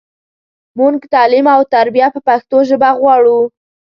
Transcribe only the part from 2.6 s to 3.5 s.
ژبه غواړو.